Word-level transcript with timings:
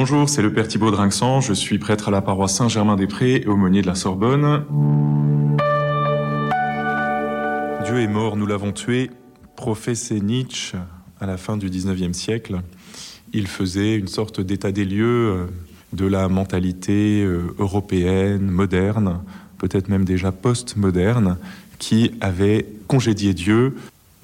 Bonjour, 0.00 0.28
c'est 0.28 0.42
le 0.42 0.52
Père 0.52 0.68
Thibaut 0.68 0.92
Drinxan, 0.92 1.40
je 1.40 1.52
suis 1.52 1.80
prêtre 1.80 2.06
à 2.06 2.10
la 2.12 2.22
paroisse 2.22 2.54
Saint-Germain-des-Prés 2.54 3.42
et 3.42 3.48
aumônier 3.48 3.82
de 3.82 3.88
la 3.88 3.96
Sorbonne. 3.96 4.64
Dieu 7.84 7.98
est 7.98 8.06
mort, 8.06 8.36
nous 8.36 8.46
l'avons 8.46 8.70
tué, 8.70 9.10
professait 9.56 10.20
Nietzsche 10.20 10.78
à 11.18 11.26
la 11.26 11.36
fin 11.36 11.56
du 11.56 11.68
19e 11.68 12.12
siècle. 12.12 12.60
Il 13.32 13.48
faisait 13.48 13.96
une 13.96 14.06
sorte 14.06 14.40
d'état 14.40 14.70
des 14.70 14.84
lieux 14.84 15.30
euh, 15.30 15.46
de 15.92 16.06
la 16.06 16.28
mentalité 16.28 17.24
euh, 17.24 17.56
européenne, 17.58 18.48
moderne, 18.48 19.20
peut-être 19.58 19.88
même 19.88 20.04
déjà 20.04 20.30
post-moderne, 20.30 21.38
qui 21.80 22.12
avait 22.20 22.68
congédié 22.86 23.34
Dieu, 23.34 23.74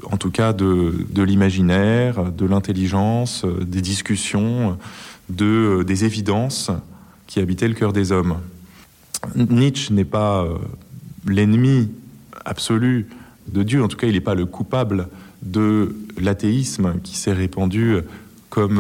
en 0.03 0.17
tout 0.17 0.31
cas 0.31 0.53
de, 0.53 1.23
l'imaginaire, 1.23 2.33
de 2.33 2.47
l'intelligence, 2.47 3.45
euh, 3.45 3.65
des 3.65 3.81
discussions 3.81 4.79
de, 5.29 5.45
euh, 5.81 5.85
des 5.85 6.05
évidences 6.05 6.71
qui 7.27 7.41
habitaient 7.41 7.69
le 7.69 7.75
cœur 7.75 7.93
des 7.93 8.12
hommes. 8.12 8.38
Nietzsche 9.37 9.95
n'est 9.95 10.05
pas 10.05 10.43
euh, 10.43 10.59
l'ennemi 11.27 11.91
absolu 12.45 13.09
de 13.49 13.62
Dieu, 13.62 13.83
en 13.83 13.88
tout 13.88 13.97
cas 13.97 14.07
il 14.07 14.15
n'est 14.15 14.21
pas 14.21 14.35
le 14.35 14.47
coupable 14.47 15.09
de 15.43 15.95
l'athéisme 16.19 16.95
qui 17.02 17.16
s'est 17.16 17.33
répandu 17.33 17.99
comme 18.49 18.79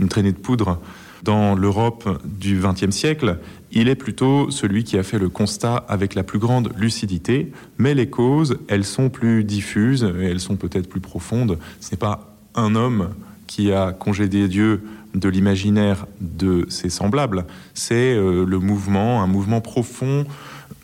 une 0.00 0.08
traînée 0.08 0.32
de 0.32 0.38
poudre 0.38 0.80
dans 1.22 1.54
l'Europe 1.54 2.20
du 2.24 2.60
XXe 2.60 2.94
siècle, 2.94 3.38
il 3.72 3.88
est 3.88 3.94
plutôt 3.94 4.50
celui 4.50 4.84
qui 4.84 4.96
a 4.96 5.02
fait 5.02 5.18
le 5.18 5.28
constat 5.28 5.84
avec 5.88 6.14
la 6.14 6.22
plus 6.22 6.38
grande 6.38 6.72
lucidité, 6.76 7.52
mais 7.78 7.94
les 7.94 8.08
causes, 8.08 8.58
elles 8.68 8.84
sont 8.84 9.08
plus 9.08 9.44
diffuses 9.44 10.04
et 10.18 10.24
elles 10.24 10.40
sont 10.40 10.56
peut-être 10.56 10.88
plus 10.88 11.00
profondes. 11.00 11.58
Ce 11.80 11.90
n'est 11.90 11.98
pas 11.98 12.36
un 12.54 12.74
homme 12.74 13.10
qui 13.46 13.72
a 13.72 13.92
congédié 13.92 14.48
Dieu 14.48 14.82
de 15.14 15.28
l'imaginaire 15.28 16.06
de 16.20 16.66
ses 16.68 16.90
semblables, 16.90 17.46
c'est 17.74 18.14
euh, 18.14 18.44
le 18.44 18.58
mouvement, 18.58 19.22
un 19.22 19.26
mouvement 19.26 19.60
profond 19.60 20.26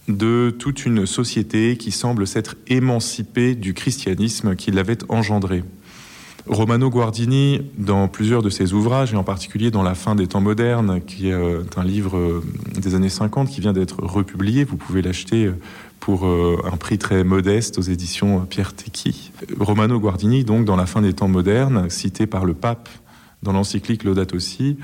de 0.09 0.55
toute 0.59 0.85
une 0.85 1.07
société 1.07 1.77
qui 1.77 1.93
semble 1.93 2.27
s'être 2.27 2.57
émancipée 2.67 3.55
du 3.55 3.75
christianisme 3.75 4.57
qui 4.57 4.71
l'avait 4.71 4.99
engendré. 5.09 5.63
Romano 6.47 6.91
Guardini, 6.91 7.61
dans 7.79 8.09
plusieurs 8.09 8.43
de 8.43 8.51
ses 8.51 8.73
ouvrages, 8.73 9.13
et 9.13 9.17
en 9.17 9.25
particulier 9.25 9.71
dans 9.71 9.83
La 9.83 9.95
fin 9.95 10.15
des 10.15 10.27
temps 10.27 10.41
modernes, 10.41 11.01
qui 11.07 11.29
est 11.29 11.33
euh, 11.33 11.63
un 11.77 11.85
livre 11.85 12.17
euh, 12.17 12.43
des 12.77 12.95
années 12.95 13.09
50 13.09 13.49
qui 13.49 13.61
vient 13.61 13.73
d'être 13.73 14.03
republié, 14.03 14.65
vous 14.65 14.77
pouvez 14.77 15.03
l'acheter 15.03 15.51
pour 16.01 16.25
un 16.25 16.77
prix 16.77 16.99
très 16.99 17.23
modeste 17.23 17.79
aux 17.79 17.83
éditions 17.83 18.41
Pierre 18.41 18.75
Tecky. 18.75 19.31
Romano 19.61 20.01
Guardini, 20.01 20.43
donc, 20.43 20.65
dans 20.65 20.75
La 20.75 20.87
fin 20.87 21.01
des 21.01 21.13
temps 21.13 21.29
modernes, 21.29 21.89
cité 21.91 22.27
par 22.27 22.45
le 22.45 22.55
pape 22.55 22.89
dans 23.43 23.53
l'encyclique 23.53 24.05
Laudato 24.05 24.39
Si, 24.39 24.79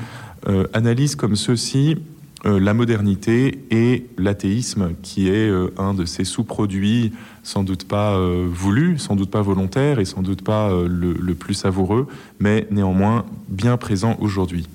euh, 0.48 0.66
analyse 0.72 1.16
comme 1.16 1.36
ceci 1.36 1.96
euh, 1.96 2.00
la 2.44 2.72
modernité 2.72 3.58
et 3.70 4.06
l'athéisme, 4.16 4.92
qui 5.02 5.28
est 5.28 5.48
euh, 5.48 5.72
un 5.76 5.92
de 5.92 6.04
ces 6.04 6.24
sous-produits 6.24 7.12
sans 7.42 7.64
doute 7.64 7.84
pas 7.84 8.18
voulus, 8.46 8.98
sans 8.98 9.16
doute 9.16 9.30
pas 9.30 9.40
volontaires 9.40 10.00
et 10.00 10.04
sans 10.04 10.20
doute 10.20 10.42
pas 10.42 10.70
le, 10.86 11.34
plus 11.34 11.54
savoureux, 11.54 12.06
mais 12.40 12.66
néanmoins 12.70 13.24
bien 13.48 13.78
présent 13.78 14.18
aujourd'hui. 14.20 14.68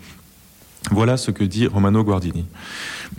Voilà 0.90 1.16
ce 1.16 1.30
que 1.30 1.44
dit 1.44 1.68
Romano 1.68 2.04
Guardini. 2.04 2.46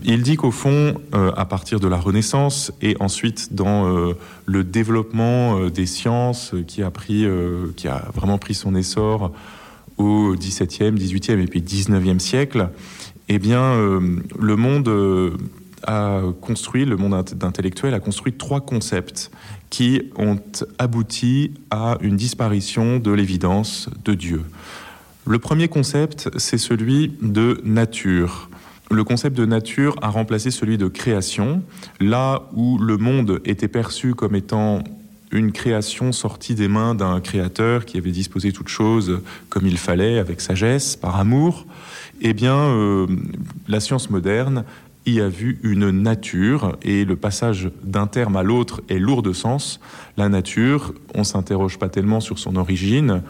Il 0.03 0.23
dit 0.23 0.34
qu'au 0.34 0.51
fond, 0.51 0.95
euh, 1.14 1.31
à 1.36 1.45
partir 1.45 1.79
de 1.79 1.86
la 1.86 1.98
Renaissance 1.98 2.73
et 2.83 2.97
ensuite 2.98 3.55
dans 3.55 3.86
euh, 3.86 4.14
le 4.45 4.64
développement 4.64 5.69
des 5.69 5.86
sciences 5.86 6.53
qui 6.67 6.83
a, 6.83 6.91
pris, 6.91 7.25
qui 7.77 7.86
a 7.86 8.08
vraiment 8.12 8.39
pris 8.39 8.55
son 8.55 8.75
essor 8.75 9.33
au 9.98 10.34
XVIIe, 10.34 10.92
XVIIIe 10.92 11.41
et 11.41 11.47
puis 11.47 11.62
XIXe 11.62 12.23
siècle, 12.23 12.70
eh 13.28 13.39
bien, 13.39 13.62
euh, 13.62 14.00
le 14.39 14.56
monde 14.56 14.89
euh, 14.89 15.30
a 15.86 16.20
construit, 16.41 16.84
le 16.84 16.97
monde 16.97 17.14
intellectuel 17.42 17.94
a 17.94 18.00
construit 18.00 18.34
trois 18.34 18.61
concepts 18.61 19.30
qui 19.70 20.03
ont 20.17 20.39
abouti 20.79 21.52
à 21.70 21.96
une 22.01 22.17
disparition 22.17 22.98
de 22.98 23.11
l'évidence 23.11 23.89
de 24.05 24.14
Dieu. 24.14 24.42
Le 25.27 25.39
premier 25.39 25.68
concept, 25.68 26.30
c'est 26.39 26.58
celui 26.58 27.17
de 27.23 27.61
nature. 27.64 28.51
Le 28.90 29.05
concept 29.05 29.36
de 29.36 29.46
nature 29.46 29.96
a 30.02 30.11
remplacé 30.11 30.51
celui 30.51 30.77
de 30.77 30.86
création, 30.86 31.63
là 32.01 32.42
où 32.52 32.77
le 32.79 32.98
monde 32.98 33.40
était 33.46 33.68
perçu 33.68 34.14
comme 34.14 34.34
étant 34.34 34.84
une 35.34 35.52
création 35.52 36.12
sortie 36.12 36.55
des 36.55 36.68
mains 36.68 36.95
d'un 36.95 37.20
créateur 37.20 37.84
qui 37.84 37.98
avait 37.98 38.12
disposé 38.12 38.52
toutes 38.52 38.68
choses 38.68 39.20
comme 39.50 39.67
il 39.67 39.78
fallait, 39.78 40.18
avec 40.18 40.40
sagesse, 40.40 40.96
par 40.96 41.18
amour, 41.18 41.67
eh 42.20 42.33
bien, 42.33 42.56
euh, 42.56 43.06
la 43.68 43.80
science 43.80 44.11
moderne 44.11 44.64
y 45.06 45.20
a 45.20 45.28
vu 45.28 45.58
une 45.62 45.90
nature, 45.90 46.77
et 46.83 47.05
le 47.05 47.17
passage 47.17 47.70
d'un 47.83 48.06
terme 48.06 48.36
à 48.36 48.42
l'autre 48.42 48.83
est 48.89 48.98
lourd 48.98 49.22
de 49.22 49.33
sens. 49.33 49.80
La 50.17 50.28
nature, 50.28 50.95
on 51.14 51.24
s'interroge 51.24 51.78
pas 51.78 51.89
tellement 51.89 52.20
sur 52.20 52.39
son 52.39 52.56
origine. 52.56 53.22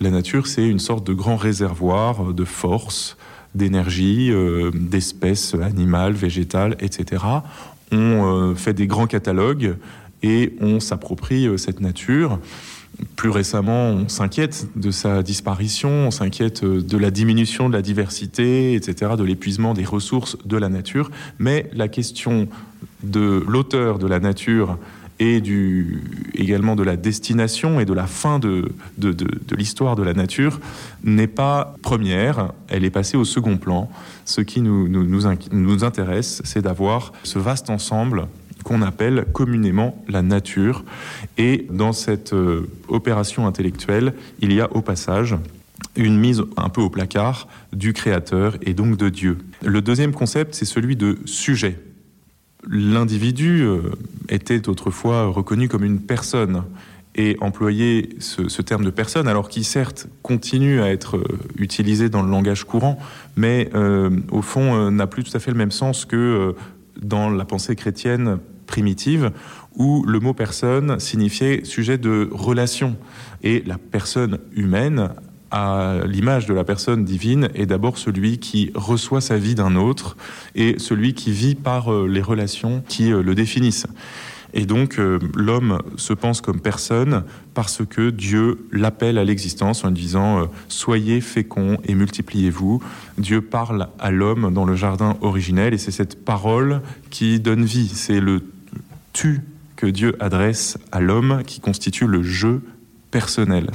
La 0.00 0.10
nature, 0.10 0.46
c'est 0.46 0.66
une 0.66 0.78
sorte 0.78 1.06
de 1.06 1.14
grand 1.14 1.36
réservoir 1.36 2.34
de 2.34 2.44
force, 2.44 3.16
d'énergie, 3.54 4.30
euh, 4.30 4.70
d'espèces 4.74 5.54
animales, 5.54 6.12
végétales, 6.12 6.76
etc. 6.80 7.24
On 7.92 8.50
euh, 8.50 8.54
fait 8.54 8.74
des 8.74 8.86
grands 8.86 9.06
catalogues 9.06 9.76
et 10.22 10.54
on 10.60 10.80
s'approprie 10.80 11.46
euh, 11.46 11.56
cette 11.56 11.80
nature. 11.80 12.38
Plus 13.16 13.30
récemment, 13.30 13.88
on 13.88 14.08
s'inquiète 14.08 14.68
de 14.76 14.90
sa 14.90 15.22
disparition, 15.22 15.90
on 15.90 16.10
s'inquiète 16.10 16.62
euh, 16.62 16.82
de 16.82 16.96
la 16.96 17.10
diminution 17.10 17.68
de 17.68 17.74
la 17.74 17.82
diversité, 17.82 18.74
etc., 18.74 19.12
de 19.16 19.24
l'épuisement 19.24 19.74
des 19.74 19.84
ressources 19.84 20.36
de 20.44 20.56
la 20.56 20.68
nature. 20.68 21.10
Mais 21.38 21.70
la 21.72 21.88
question 21.88 22.48
de 23.02 23.42
l'auteur 23.48 23.98
de 23.98 24.06
la 24.06 24.20
nature 24.20 24.78
et 25.18 25.42
également 26.34 26.74
de 26.74 26.82
la 26.82 26.96
destination 26.96 27.78
et 27.78 27.84
de 27.84 27.92
la 27.92 28.06
fin 28.06 28.38
de, 28.40 28.72
l'histoire 29.56 29.94
de 29.94 30.02
la 30.02 30.14
nature 30.14 30.58
n'est 31.04 31.28
pas 31.28 31.76
première, 31.82 32.52
elle 32.68 32.84
est 32.84 32.90
passée 32.90 33.16
au 33.16 33.24
second 33.24 33.56
plan. 33.56 33.88
Ce 34.24 34.40
qui 34.40 34.60
nous, 34.60 34.88
nous 34.88 35.84
intéresse, 35.84 36.42
c'est 36.44 36.62
d'avoir 36.62 37.12
ce 37.22 37.38
vaste 37.38 37.70
ensemble 37.70 38.26
qu'on 38.62 38.82
appelle 38.82 39.26
communément 39.32 40.02
la 40.08 40.22
nature. 40.22 40.84
Et 41.38 41.66
dans 41.70 41.92
cette 41.92 42.32
euh, 42.32 42.68
opération 42.88 43.46
intellectuelle, 43.46 44.14
il 44.40 44.52
y 44.52 44.60
a 44.60 44.72
au 44.74 44.82
passage 44.82 45.36
une 45.96 46.18
mise 46.18 46.42
un 46.56 46.68
peu 46.68 46.80
au 46.80 46.90
placard 46.90 47.48
du 47.72 47.92
créateur 47.92 48.56
et 48.62 48.72
donc 48.74 48.96
de 48.96 49.08
Dieu. 49.08 49.38
Le 49.62 49.82
deuxième 49.82 50.12
concept, 50.12 50.54
c'est 50.54 50.64
celui 50.64 50.96
de 50.96 51.18
sujet. 51.24 51.78
L'individu 52.68 53.62
euh, 53.62 53.80
était 54.28 54.68
autrefois 54.68 55.26
reconnu 55.26 55.68
comme 55.68 55.84
une 55.84 56.00
personne 56.00 56.62
et 57.14 57.36
employer 57.40 58.08
ce, 58.20 58.62
terme 58.62 58.84
de 58.84 58.90
personne, 58.90 59.28
alors 59.28 59.50
qui 59.50 59.64
certes 59.64 60.06
continue 60.22 60.80
à 60.80 60.90
être 60.90 61.18
euh, 61.18 61.24
utilisé 61.58 62.08
dans 62.08 62.22
le 62.22 62.30
langage 62.30 62.64
courant, 62.64 62.98
mais 63.36 63.70
au 64.30 64.40
fond 64.40 64.90
n'a 64.90 65.06
plus 65.06 65.24
tout 65.24 65.36
à 65.36 65.40
fait 65.40 65.50
le 65.50 65.58
même 65.58 65.70
sens 65.70 66.04
que 66.04 66.54
dans 67.00 67.30
la 67.30 67.44
pensée 67.44 67.76
chrétienne 67.76 68.38
primitive, 68.72 69.32
où 69.76 70.02
le 70.06 70.18
mot 70.18 70.32
personne 70.32 70.98
signifiait 70.98 71.62
sujet 71.64 71.98
de 71.98 72.30
relation. 72.32 72.96
Et 73.42 73.62
la 73.66 73.76
personne 73.76 74.38
humaine, 74.56 75.10
à 75.50 75.98
l'image 76.06 76.46
de 76.46 76.54
la 76.54 76.64
personne 76.64 77.04
divine, 77.04 77.50
est 77.54 77.66
d'abord 77.66 77.98
celui 77.98 78.38
qui 78.38 78.72
reçoit 78.74 79.20
sa 79.20 79.36
vie 79.36 79.54
d'un 79.54 79.76
autre 79.76 80.16
et 80.54 80.78
celui 80.78 81.12
qui 81.12 81.32
vit 81.32 81.54
par 81.54 81.92
euh, 81.92 82.08
les 82.08 82.22
relations 82.22 82.82
qui 82.88 83.12
euh, 83.12 83.22
le 83.22 83.34
définissent. 83.34 83.86
Et 84.54 84.66
donc 84.66 84.98
euh, 84.98 85.18
l'homme 85.34 85.80
se 85.96 86.12
pense 86.12 86.40
comme 86.40 86.60
personne 86.60 87.24
parce 87.54 87.82
que 87.88 88.10
Dieu 88.10 88.66
l'appelle 88.70 89.18
à 89.18 89.24
l'existence 89.24 89.84
en 89.84 89.90
disant 89.90 90.42
euh, 90.42 90.46
soyez 90.68 91.20
féconds 91.20 91.78
et 91.84 91.94
multipliez-vous. 91.94 92.82
Dieu 93.18 93.40
parle 93.40 93.88
à 93.98 94.10
l'homme 94.10 94.52
dans 94.52 94.64
le 94.64 94.74
jardin 94.74 95.16
originel 95.22 95.72
et 95.72 95.78
c'est 95.78 95.90
cette 95.90 96.24
parole 96.24 96.82
qui 97.10 97.40
donne 97.40 97.64
vie. 97.64 97.88
C'est 97.88 98.20
le 98.20 98.42
tu 99.12 99.40
que 99.76 99.86
Dieu 99.86 100.14
adresse 100.20 100.78
à 100.92 101.00
l'homme 101.00 101.42
qui 101.46 101.60
constitue 101.60 102.06
le 102.06 102.22
jeu 102.22 102.62
personnel. 103.10 103.70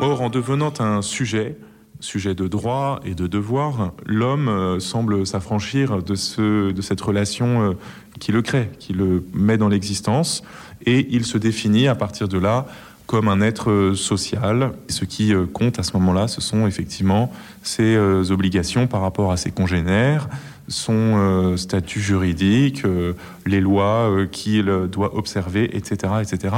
Or, 0.00 0.22
en 0.22 0.30
devenant 0.30 0.72
un 0.78 1.02
sujet, 1.02 1.56
sujet 2.00 2.34
de 2.34 2.48
droit 2.48 3.00
et 3.04 3.14
de 3.14 3.26
devoir, 3.26 3.92
l'homme 4.06 4.48
euh, 4.48 4.80
semble 4.80 5.26
s'affranchir 5.26 6.02
de, 6.02 6.14
ce, 6.14 6.70
de 6.70 6.82
cette 6.82 7.00
relation 7.00 7.62
euh, 7.62 7.72
qui 8.18 8.32
le 8.32 8.42
crée, 8.42 8.70
qui 8.78 8.92
le 8.92 9.24
met 9.34 9.58
dans 9.58 9.68
l'existence, 9.68 10.42
et 10.86 11.06
il 11.10 11.26
se 11.26 11.38
définit 11.38 11.88
à 11.88 11.94
partir 11.94 12.28
de 12.28 12.38
là 12.38 12.66
comme 13.10 13.26
un 13.26 13.40
être 13.40 13.94
social. 13.96 14.70
Et 14.88 14.92
ce 14.92 15.04
qui 15.04 15.34
euh, 15.34 15.44
compte 15.44 15.80
à 15.80 15.82
ce 15.82 15.94
moment-là, 15.94 16.28
ce 16.28 16.40
sont 16.40 16.68
effectivement 16.68 17.32
ses 17.64 17.96
euh, 17.96 18.30
obligations 18.30 18.86
par 18.86 19.00
rapport 19.00 19.32
à 19.32 19.36
ses 19.36 19.50
congénères, 19.50 20.28
son 20.68 21.16
euh, 21.16 21.56
statut 21.56 22.00
juridique, 22.00 22.84
euh, 22.84 23.14
les 23.46 23.60
lois 23.60 24.08
euh, 24.08 24.26
qu'il 24.26 24.66
doit 24.92 25.16
observer, 25.16 25.76
etc., 25.76 26.12
etc. 26.22 26.54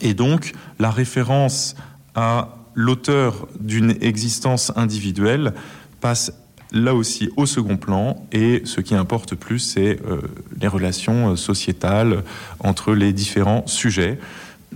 Et 0.00 0.14
donc, 0.14 0.52
la 0.78 0.90
référence 0.90 1.76
à 2.14 2.56
l'auteur 2.74 3.46
d'une 3.60 3.94
existence 4.00 4.72
individuelle 4.74 5.52
passe 6.00 6.32
là 6.72 6.94
aussi 6.94 7.30
au 7.36 7.46
second 7.46 7.76
plan 7.76 8.26
et 8.32 8.62
ce 8.64 8.80
qui 8.80 8.94
importe 8.94 9.34
plus, 9.34 9.58
c'est 9.58 10.00
euh, 10.06 10.20
les 10.60 10.68
relations 10.68 11.32
euh, 11.32 11.36
sociétales 11.36 12.22
entre 12.60 12.94
les 12.94 13.12
différents 13.12 13.66
sujets. 13.66 14.18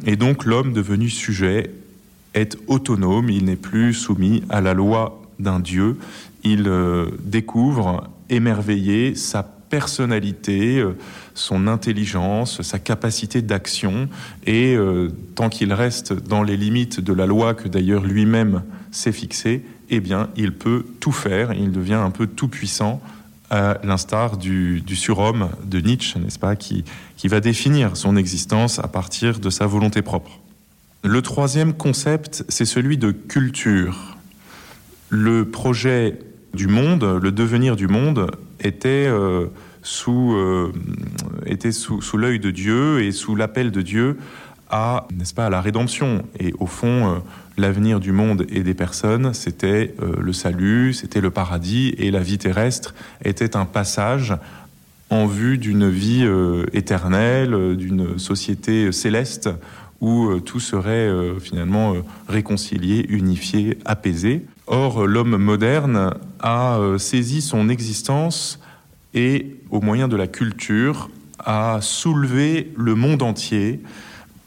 Et 0.07 0.17
donc 0.17 0.45
l'homme 0.45 0.73
devenu 0.73 1.09
sujet 1.09 1.73
est 2.35 2.57
autonome, 2.67 3.29
il 3.29 3.45
n'est 3.45 3.57
plus 3.57 3.93
soumis 3.93 4.43
à 4.49 4.61
la 4.61 4.75
loi 4.75 5.21
d'un 5.39 5.61
Dieu, 5.61 5.97
il 6.45 6.69
euh, 6.69 7.11
découvre 7.23 8.09
émerveillé 8.29 9.15
sa 9.15 9.43
personnalité, 9.43 10.85
son 11.35 11.69
intelligence, 11.69 12.63
sa 12.63 12.81
capacité 12.81 13.41
d'action, 13.41 14.09
et 14.45 14.77
tant 15.37 15.49
qu'il 15.49 15.73
reste 15.73 16.13
dans 16.13 16.43
les 16.43 16.57
limites 16.57 16.99
de 16.99 17.13
la 17.13 17.25
loi 17.25 17.55
que 17.55 17.69
d'ailleurs 17.69 18.05
lui-même 18.05 18.65
s'est 18.91 19.13
fixée, 19.13 19.63
eh 19.91 20.01
bien, 20.01 20.29
il 20.37 20.53
peut 20.53 20.85
tout 21.01 21.13
faire, 21.13 21.53
il 21.53 21.73
devient 21.73 21.95
un 21.95 22.11
peu 22.11 22.27
tout 22.27 22.49
puissant, 22.49 23.01
à 23.51 23.79
l'instar 23.83 24.37
du, 24.37 24.83
surhomme 24.95 25.51
de 25.65 25.81
Nietzsche, 25.81 26.19
n'est-ce 26.19 26.39
pas, 26.39 26.57
qui, 26.57 26.85
qui 27.17 27.29
va 27.29 27.41
définir 27.41 27.97
son 27.97 28.17
existence 28.17 28.79
à 28.79 28.89
partir 28.89 29.41
de 29.41 29.51
sa 29.51 29.67
volonté 29.67 30.03
propre. 30.03 30.41
Le 31.03 31.23
troisième 31.23 31.73
concept, 31.75 32.45
c'est 32.49 32.65
celui 32.65 32.97
de 32.97 33.11
culture. 33.11 34.17
Le 35.09 35.51
projet 35.51 36.19
du 36.55 36.67
monde, 36.67 37.19
le 37.21 37.33
devenir 37.33 37.75
du 37.75 37.89
monde, 37.89 38.31
était 38.61 39.07
euh, 39.09 39.47
sous, 39.83 40.35
euh, 40.35 40.73
était 41.47 41.73
sous, 41.73 42.03
sous 42.03 42.17
l'œil 42.17 42.39
de 42.39 42.51
Dieu 42.51 43.03
et 43.03 43.13
sous 43.13 43.35
l'appel 43.35 43.71
de 43.71 43.83
Dieu 43.83 44.19
à, 44.71 45.07
n'est-ce 45.15 45.35
pas, 45.35 45.47
à 45.47 45.51
la 45.51 45.61
rédemption. 45.61 46.25
Et 46.39 46.55
au 46.59 46.67
fond, 46.67 46.87
euh, 47.09 47.19
l'avenir 47.59 48.01
du 48.01 48.13
monde 48.13 48.47
et 48.49 48.63
des 48.63 48.75
personnes, 48.75 49.35
c'était 49.35 49.95
euh, 50.01 50.15
le 50.21 50.33
salut, 50.33 50.95
c'était 50.95 51.21
le 51.21 51.31
paradis, 51.31 51.95
et 51.99 52.11
la 52.11 52.21
vie 52.21 52.39
terrestre 52.39 52.95
était 53.25 53.57
un 53.57 53.67
passage 53.67 54.35
en 55.11 55.27
vue 55.27 55.59
d'une 55.59 55.91
vie 55.91 56.23
euh, 56.25 56.67
éternelle, 56.73 57.77
d'une 57.77 58.19
société 58.19 58.93
céleste 58.93 59.51
où 60.01 60.41
tout 60.41 60.61
serait 60.61 61.11
finalement 61.41 61.93
réconcilié, 62.27 63.05
unifié, 63.11 63.77
apaisé. 63.85 64.47
Or, 64.67 65.07
l'homme 65.07 65.37
moderne 65.37 66.15
a 66.41 66.81
saisi 66.97 67.43
son 67.43 67.69
existence 67.69 68.61
et, 69.13 69.59
au 69.71 69.83
moyen 69.83 70.09
de 70.09 70.17
la 70.17 70.27
culture, 70.27 71.11
a 71.39 71.81
soulevé 71.83 72.73
le 72.79 72.95
monde 72.95 73.23
entier 73.23 73.83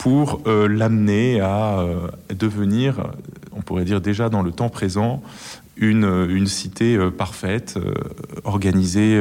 pour 0.04 0.42
euh, 0.48 0.68
l'amener 0.68 1.40
à 1.40 1.80
euh, 1.80 2.10
devenir, 2.38 3.08
on 3.54 3.62
pourrait 3.62 3.86
dire 3.86 4.02
déjà 4.02 4.28
dans 4.28 4.42
le 4.42 4.52
temps 4.52 4.68
présent, 4.68 5.24
une, 5.78 6.28
une 6.30 6.46
cité 6.46 6.98
euh, 6.98 7.10
parfaite, 7.10 7.80
organiser 8.44 9.18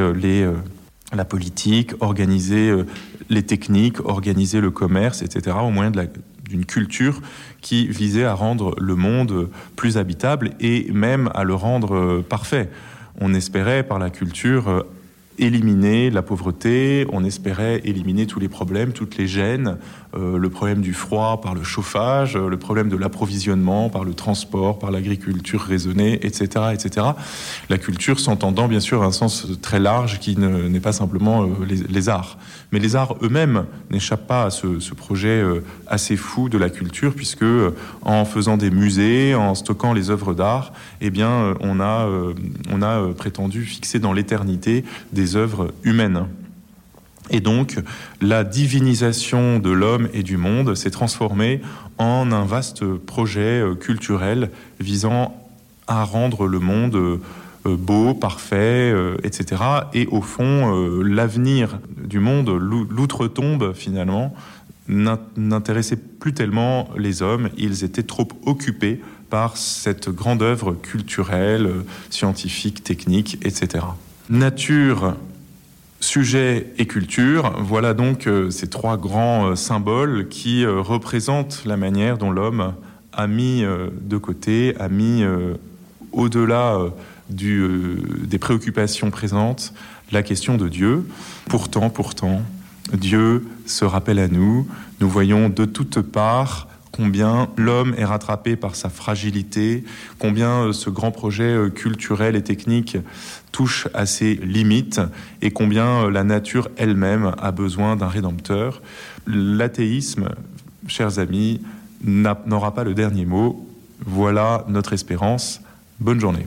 la 1.13 1.25
politique, 1.25 1.93
organiser 2.01 2.75
les 3.31 3.45
techniques, 3.45 4.01
organiser 4.05 4.61
le 4.61 4.73
commerce, 4.73 5.23
etc., 5.23 5.57
au 5.63 5.71
moyen 5.71 5.93
d'une 6.49 6.65
culture 6.65 7.21
qui 7.61 7.87
visait 7.87 8.25
à 8.25 8.35
rendre 8.35 8.75
le 8.81 8.97
monde 8.97 9.51
plus 9.77 9.99
habitable 9.99 10.51
et 10.59 10.91
même 10.93 11.31
à 11.33 11.45
le 11.45 11.55
rendre 11.55 12.23
parfait. 12.29 12.69
On 13.21 13.35
espérait 13.35 13.85
par 13.85 14.01
la 14.01 14.11
culture 14.11 14.85
éliminer 15.43 16.11
la 16.11 16.23
pauvreté, 16.23 17.07
on 17.13 17.25
espérait 17.25 17.81
éliminer 17.85 18.27
tous 18.27 18.39
les 18.39 18.49
problèmes, 18.49 18.93
toutes 18.93 19.17
les 19.17 19.27
gênes, 19.27 19.77
euh, 20.15 20.37
le 20.37 20.51
problème 20.51 20.83
du 20.83 20.95
froid 20.95 21.41
par 21.41 21.55
le 21.55 21.63
chauffage, 21.63 22.37
le 22.37 22.57
problème 22.59 22.89
de 22.89 22.97
l'approvisionnement 22.97 23.89
par 23.89 24.05
le 24.05 24.15
transport, 24.15 24.79
par 24.79 24.91
l'agriculture 24.91 25.63
raisonnée, 25.63 26.25
etc., 26.25 26.67
etc. 26.73 27.07
La 27.69 27.79
culture 27.79 28.21
s'entendant 28.21 28.69
bien 28.69 28.81
sûr 28.81 29.03
un 29.03 29.13
sens 29.13 29.47
très 29.63 29.81
large 29.81 30.19
qui 30.21 30.37
n'est 30.37 30.81
pas 30.81 30.93
simplement 30.93 31.45
euh, 31.45 31.49
les, 31.67 32.09
arts. 32.09 32.39
Mais 32.71 32.79
les 32.79 32.95
arts 32.95 33.17
eux-mêmes 33.23 33.65
n'échappent 33.91 34.27
pas 34.27 34.45
à 34.45 34.51
ce, 34.51 34.95
projet 34.95 35.29
euh, 35.29 35.65
assez 35.87 36.17
fou 36.17 36.49
de 36.49 36.59
la 36.59 36.71
culture, 36.71 37.15
puisque 37.15 37.45
en 38.03 38.25
faisant 38.25 38.57
des 38.57 38.71
musées, 38.71 39.35
en 39.35 39.55
stockant 39.55 39.93
les 39.93 40.11
œuvres 40.11 40.35
d'art, 40.35 40.73
eh 41.01 41.11
bien, 41.11 41.55
on 41.61 41.81
a, 41.81 42.09
on 42.71 42.83
a 42.83 43.13
prétendu 43.15 43.65
fixer 43.65 43.99
dans 43.99 44.13
l'éternité 44.13 44.85
des 45.13 45.32
œuvres 45.37 45.73
humaines. 45.83 46.27
Et 47.31 47.41
donc, 47.41 47.77
la 48.21 48.45
divinisation 48.45 49.59
de 49.59 49.71
l'homme 49.71 50.09
et 50.13 50.23
du 50.23 50.37
monde 50.37 50.75
s'est 50.75 50.91
transformée 50.91 51.61
en 51.99 52.33
un 52.33 52.45
vaste 52.45 52.85
projet 52.85 53.61
euh, 53.61 53.75
culturel 53.75 54.51
visant 54.81 55.35
à 55.87 56.05
rendre 56.05 56.47
le 56.47 56.59
monde 56.59 56.97
euh, 56.97 57.19
beau, 57.65 58.15
parfait, 58.15 58.93
euh, 58.93 59.17
etc. 59.23 59.63
Et 59.95 60.07
au 60.09 60.21
fond, 60.21 61.01
l'avenir 61.03 61.79
du 61.97 62.19
monde, 62.19 62.51
l'outre-tombe 62.51 63.73
finalement, 63.73 64.35
n'intéressait 64.89 65.97
plus 65.97 66.35
tellement 66.35 66.89
les 66.99 67.23
hommes. 67.23 67.51
Ils 67.57 67.85
étaient 67.85 68.03
trop 68.03 68.29
occupés 68.47 69.01
par 69.31 69.57
cette 69.57 70.11
grande 70.11 70.43
œuvre 70.43 70.75
culturelle, 70.75 71.71
scientifique, 72.11 72.83
technique, 72.83 73.39
etc. 73.47 73.85
Nature 74.33 75.15
Sujet 76.01 76.73
et 76.79 76.87
culture, 76.87 77.53
voilà 77.61 77.93
donc 77.93 78.27
euh, 78.27 78.51
ces 78.51 78.67
trois 78.67 78.97
grands 78.97 79.49
euh, 79.49 79.57
symboles 79.57 80.29
qui 80.31 80.65
euh, 80.65 80.81
représentent 80.81 81.63
la 81.67 81.77
manière 81.77 82.17
dont 82.17 82.31
l'homme 82.31 82.73
a 83.13 83.27
mis 83.27 83.63
de 83.63 84.17
côté, 84.17 84.75
a 84.81 84.89
mis 84.89 85.23
au-delà 86.13 86.79
des 87.29 88.39
préoccupations 88.41 89.11
présentes 89.11 89.75
la 90.13 90.23
question 90.23 90.57
de 90.57 90.67
Dieu. 90.67 91.07
Pourtant, 91.51 91.91
pourtant, 91.91 92.41
Dieu 92.95 93.45
se 93.67 93.85
rappelle 93.85 94.19
à 94.19 94.29
nous, 94.29 94.67
nous 95.03 95.11
voyons 95.11 95.51
de 95.51 95.67
toutes 95.67 96.01
parts 96.01 96.69
combien 96.93 97.49
l'homme 97.57 97.95
est 97.97 98.05
rattrapé 98.05 98.55
par 98.55 98.77
sa 98.77 98.91
fragilité, 98.91 99.83
combien 100.19 100.67
euh, 100.67 100.73
ce 100.73 100.91
grand 100.91 101.11
projet 101.11 101.45
euh, 101.45 101.71
culturel 101.71 102.37
et 102.37 102.43
technique 102.43 102.99
touche 103.51 103.89
à 103.95 104.07
ses 104.07 104.35
limites 104.35 105.01
et 105.41 105.51
combien 105.51 106.05
euh, 106.05 106.11
la 106.11 106.23
nature 106.23 106.69
elle-même 106.77 107.33
a 107.41 107.51
besoin 107.51 107.97
d'un 107.97 108.09
rédempteur. 108.09 108.83
L'athéisme, 109.27 110.29
chers 110.87 111.19
amis, 111.19 111.63
n'aura 112.05 112.75
pas 112.75 112.85
le 112.85 112.95
dernier 112.95 113.25
mot. 113.25 113.67
Voilà 114.05 114.65
notre 114.69 114.93
espérance. 114.93 115.61
Bonne 116.01 116.21
journée. 116.21 116.47